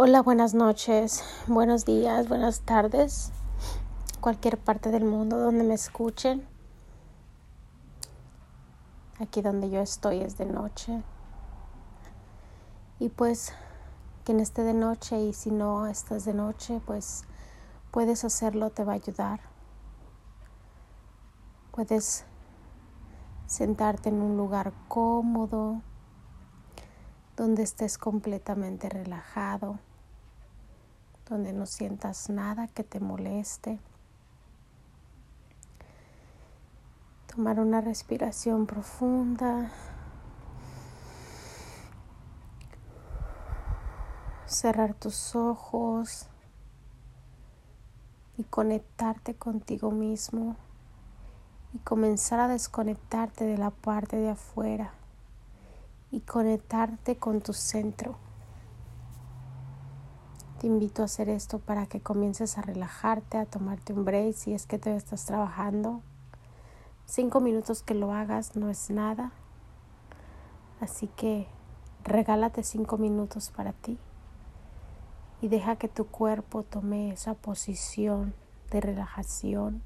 Hola, 0.00 0.22
buenas 0.22 0.54
noches, 0.54 1.24
buenos 1.48 1.84
días, 1.84 2.28
buenas 2.28 2.60
tardes, 2.60 3.32
cualquier 4.20 4.56
parte 4.56 4.92
del 4.92 5.04
mundo 5.04 5.38
donde 5.38 5.64
me 5.64 5.74
escuchen. 5.74 6.46
Aquí 9.18 9.42
donde 9.42 9.70
yo 9.70 9.80
estoy 9.80 10.20
es 10.20 10.38
de 10.38 10.46
noche. 10.46 11.02
Y 13.00 13.08
pues 13.08 13.52
quien 14.22 14.38
esté 14.38 14.62
de 14.62 14.72
noche 14.72 15.20
y 15.20 15.32
si 15.32 15.50
no 15.50 15.88
estás 15.88 16.24
de 16.24 16.32
noche, 16.32 16.80
pues 16.86 17.24
puedes 17.90 18.22
hacerlo, 18.22 18.70
te 18.70 18.84
va 18.84 18.92
a 18.92 18.94
ayudar. 18.94 19.40
Puedes 21.72 22.24
sentarte 23.48 24.10
en 24.10 24.22
un 24.22 24.36
lugar 24.36 24.72
cómodo 24.86 25.82
donde 27.38 27.62
estés 27.62 27.98
completamente 27.98 28.88
relajado, 28.88 29.78
donde 31.28 31.52
no 31.52 31.66
sientas 31.66 32.28
nada 32.28 32.66
que 32.66 32.82
te 32.82 32.98
moleste. 32.98 33.78
Tomar 37.32 37.60
una 37.60 37.80
respiración 37.80 38.66
profunda. 38.66 39.70
Cerrar 44.46 44.94
tus 44.94 45.36
ojos 45.36 46.26
y 48.36 48.42
conectarte 48.42 49.36
contigo 49.36 49.92
mismo 49.92 50.56
y 51.72 51.78
comenzar 51.78 52.40
a 52.40 52.48
desconectarte 52.48 53.44
de 53.44 53.58
la 53.58 53.70
parte 53.70 54.16
de 54.16 54.30
afuera 54.30 54.97
y 56.10 56.20
conectarte 56.20 57.16
con 57.16 57.40
tu 57.40 57.52
centro. 57.52 58.16
Te 60.60 60.66
invito 60.66 61.02
a 61.02 61.04
hacer 61.04 61.28
esto 61.28 61.58
para 61.58 61.86
que 61.86 62.00
comiences 62.00 62.58
a 62.58 62.62
relajarte, 62.62 63.38
a 63.38 63.46
tomarte 63.46 63.92
un 63.92 64.04
break 64.04 64.34
si 64.34 64.54
es 64.54 64.66
que 64.66 64.78
te 64.78 64.94
estás 64.96 65.24
trabajando. 65.24 66.02
Cinco 67.06 67.40
minutos 67.40 67.82
que 67.82 67.94
lo 67.94 68.12
hagas 68.12 68.56
no 68.56 68.68
es 68.68 68.90
nada. 68.90 69.32
Así 70.80 71.06
que 71.08 71.46
regálate 72.04 72.62
cinco 72.62 72.98
minutos 72.98 73.50
para 73.50 73.72
ti 73.72 73.98
y 75.40 75.48
deja 75.48 75.76
que 75.76 75.88
tu 75.88 76.06
cuerpo 76.06 76.62
tome 76.62 77.12
esa 77.12 77.34
posición 77.34 78.34
de 78.70 78.80
relajación. 78.80 79.82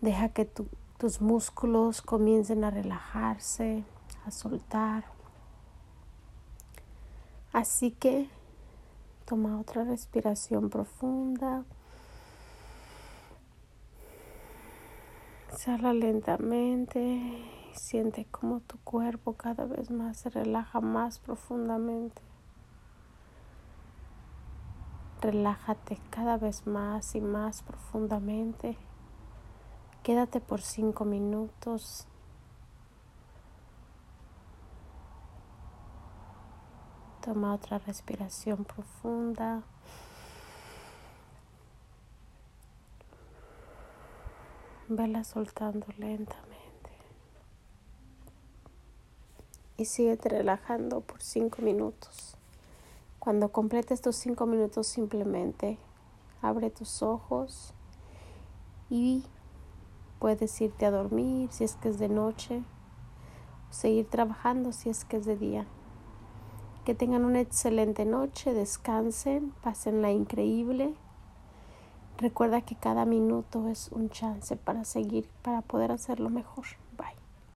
Deja 0.00 0.30
que 0.30 0.44
tus 0.44 1.20
músculos 1.20 2.02
comiencen 2.02 2.64
a 2.64 2.70
relajarse, 2.70 3.84
a 4.26 4.30
soltar. 4.30 5.04
Así 7.52 7.90
que 7.90 8.28
toma 9.26 9.60
otra 9.60 9.84
respiración 9.84 10.70
profunda. 10.70 11.64
Exhala 15.52 15.92
lentamente. 15.92 17.48
Siente 17.74 18.26
como 18.26 18.60
tu 18.60 18.78
cuerpo 18.78 19.34
cada 19.34 19.64
vez 19.64 19.90
más 19.90 20.18
se 20.18 20.30
relaja 20.30 20.80
más 20.80 21.18
profundamente. 21.18 22.20
Relájate 25.20 25.98
cada 26.10 26.36
vez 26.36 26.66
más 26.66 27.14
y 27.14 27.20
más 27.20 27.62
profundamente. 27.62 28.76
Quédate 30.02 30.40
por 30.40 30.60
cinco 30.60 31.04
minutos 31.04 32.08
Toma 37.24 37.54
otra 37.54 37.78
respiración 37.78 38.64
profunda. 38.64 39.62
Vela 44.88 45.22
soltando 45.22 45.86
lentamente. 45.98 46.90
Y 49.76 49.84
sigue 49.84 50.18
relajando 50.20 51.00
por 51.00 51.22
cinco 51.22 51.62
minutos. 51.62 52.36
Cuando 53.20 53.52
completes 53.52 54.00
tus 54.00 54.16
cinco 54.16 54.46
minutos 54.46 54.88
simplemente 54.88 55.78
abre 56.40 56.70
tus 56.70 57.02
ojos 57.02 57.72
y 58.90 59.24
puedes 60.18 60.60
irte 60.60 60.86
a 60.86 60.90
dormir 60.90 61.52
si 61.52 61.62
es 61.62 61.76
que 61.76 61.88
es 61.88 62.00
de 62.00 62.08
noche 62.08 62.64
o 63.70 63.72
seguir 63.72 64.10
trabajando 64.10 64.72
si 64.72 64.90
es 64.90 65.04
que 65.04 65.18
es 65.18 65.24
de 65.24 65.36
día. 65.36 65.66
Que 66.84 66.94
tengan 66.94 67.24
una 67.24 67.40
excelente 67.40 68.04
noche, 68.04 68.52
descansen, 68.54 69.52
pasen 69.62 70.02
la 70.02 70.10
increíble. 70.10 70.94
Recuerda 72.18 72.60
que 72.60 72.74
cada 72.74 73.04
minuto 73.04 73.68
es 73.68 73.90
un 73.92 74.10
chance 74.10 74.56
para 74.56 74.84
seguir, 74.84 75.28
para 75.42 75.62
poder 75.62 75.92
hacerlo 75.92 76.28
mejor. 76.28 76.64